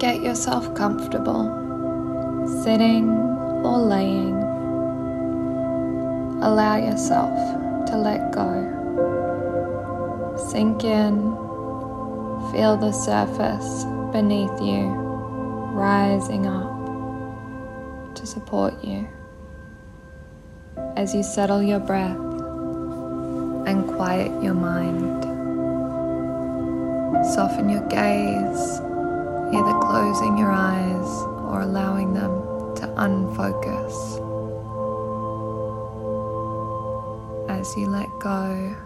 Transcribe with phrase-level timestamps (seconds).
[0.00, 1.44] Get yourself comfortable,
[2.64, 3.10] sitting
[3.62, 4.34] or laying.
[6.42, 7.36] Allow yourself
[7.86, 8.48] to let go.
[10.50, 11.20] Sink in,
[12.50, 14.86] feel the surface beneath you
[15.74, 19.06] rising up to support you
[20.96, 22.16] as you settle your breath
[23.66, 25.24] and quiet your mind.
[27.34, 28.79] Soften your gaze,
[29.90, 31.08] closing your eyes
[31.50, 32.30] or allowing them
[32.76, 34.20] to unfocus.
[37.50, 38.76] As you let go,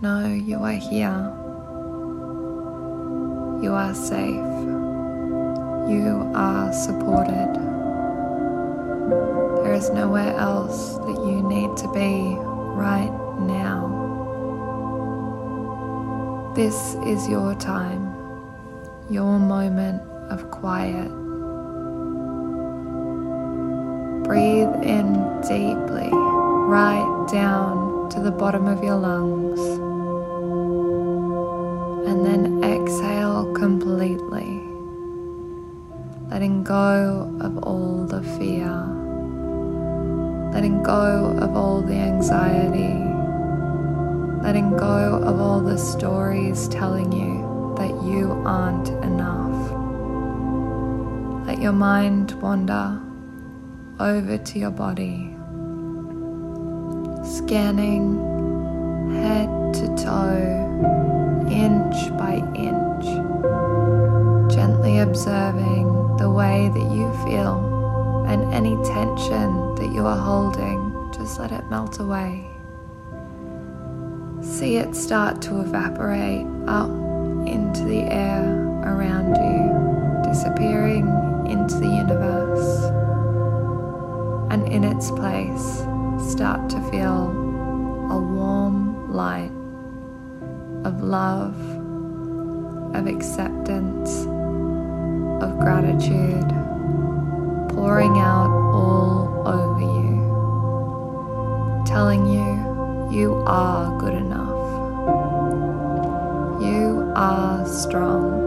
[0.00, 1.32] know you are here.
[3.62, 4.50] You are safe.
[5.88, 7.54] You are supported.
[9.62, 12.34] There is nowhere else that you need to be
[12.74, 14.02] right now.
[16.56, 18.03] This is your time,
[19.10, 20.00] your moment
[20.30, 21.10] of quiet.
[24.24, 29.60] Breathe in deeply, right down to the bottom of your lungs,
[32.08, 34.62] and then exhale completely,
[36.30, 38.70] letting go of all the fear,
[40.52, 43.04] letting go of all the anxiety
[44.44, 47.43] letting go of all the stories telling you
[47.76, 49.70] that you aren't enough.
[51.46, 53.00] Let your mind wander
[54.00, 55.34] over to your body,
[57.24, 63.04] scanning head to toe, inch by inch,
[64.52, 71.38] gently observing the way that you feel and any tension that you are holding, just
[71.38, 72.48] let it melt away.
[74.42, 77.03] See it start to evaporate up
[77.46, 78.42] into the air
[78.84, 81.06] around you, disappearing
[81.46, 82.84] into the universe.
[84.50, 85.84] And in its place,
[86.30, 87.30] start to feel
[88.10, 89.52] a warm light
[90.84, 91.56] of love,
[92.94, 94.26] of acceptance,
[95.42, 96.48] of gratitude
[97.74, 100.22] pouring out all over you,
[101.84, 104.53] telling you you are good enough.
[107.16, 108.42] Are strong.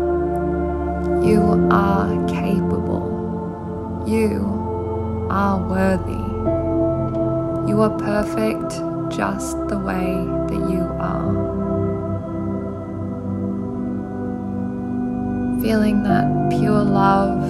[1.25, 1.41] You
[1.71, 4.03] are capable.
[4.05, 6.23] You are worthy.
[7.69, 8.71] You are perfect
[9.15, 11.33] just the way that you are.
[15.61, 17.41] Feeling that pure love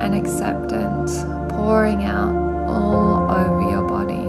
[0.00, 2.34] and acceptance pouring out
[2.68, 4.28] all over your body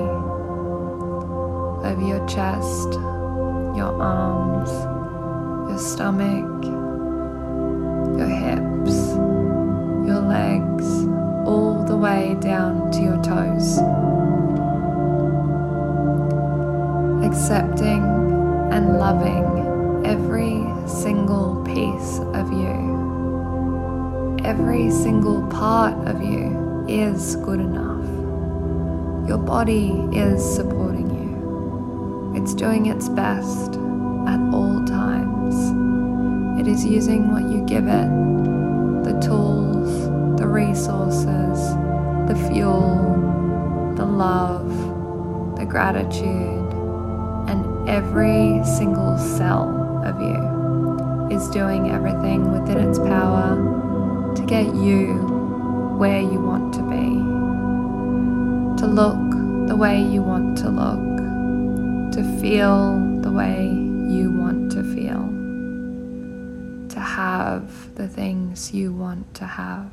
[1.90, 2.94] over your chest,
[3.76, 4.70] your arms,
[5.70, 6.66] your stomach,
[8.18, 9.10] your hips,
[10.08, 11.06] your legs,
[11.48, 13.78] all the way down to your toes.
[17.24, 18.04] Accepting
[18.72, 24.38] and loving every single piece of you.
[24.44, 28.08] Every single part of you is good enough.
[29.28, 32.42] Your body is supporting you.
[32.42, 33.76] It's doing its best
[34.28, 35.39] at all times.
[36.60, 38.10] It is using what you give it
[39.06, 41.74] the tools, the resources,
[42.28, 44.68] the fuel, the love,
[45.58, 46.74] the gratitude,
[47.48, 53.56] and every single cell of you is doing everything within its power
[54.36, 55.14] to get you
[55.98, 57.08] where you want to be,
[58.82, 61.10] to look the way you want to look
[62.12, 63.79] to feel the way
[67.60, 69.90] have the things you want to have.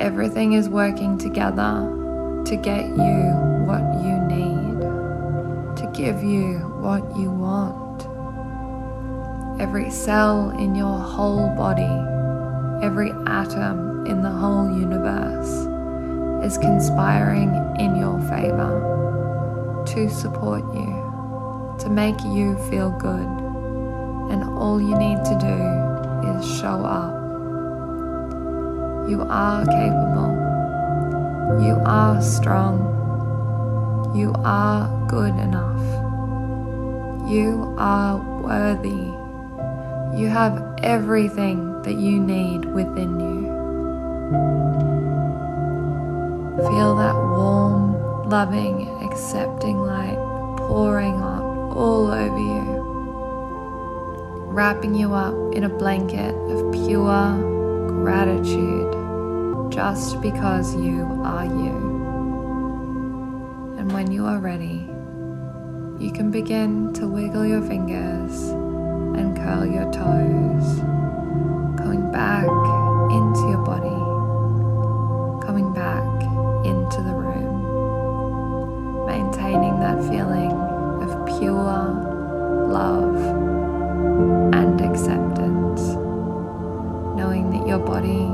[0.00, 3.32] Everything is working together to get you
[3.66, 4.80] what you need,
[5.76, 8.02] to give you what you want.
[9.60, 11.94] Every cell in your whole body,
[12.84, 15.66] every atom in the whole universe
[16.44, 23.41] is conspiring in your favor to support you, to make you feel good,
[24.72, 25.56] all you need to do
[26.32, 27.12] is show up.
[29.06, 30.32] You are capable,
[31.62, 32.78] you are strong,
[34.16, 35.84] you are good enough,
[37.30, 39.04] you are worthy,
[40.18, 43.42] you have everything that you need within you.
[46.56, 50.16] Feel that warm, loving, accepting light
[50.56, 52.81] pouring out all over you,
[54.52, 57.38] wrapping you up in a blanket of pure
[57.88, 58.92] gratitude
[59.72, 61.92] just because you are you.
[63.78, 64.86] And when you are ready,
[65.98, 68.50] you can begin to wiggle your fingers
[69.18, 70.80] and curl your toes,
[88.02, 88.26] body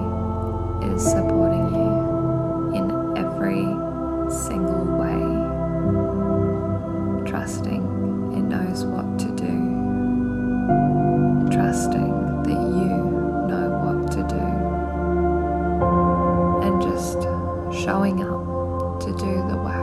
[0.87, 3.65] is supporting you in every
[4.33, 5.21] single way,
[7.29, 7.83] trusting
[8.33, 9.55] it knows what to do,
[11.55, 12.89] trusting that you
[13.49, 14.47] know what to do,
[16.67, 17.21] and just
[17.85, 19.78] showing up to do the work.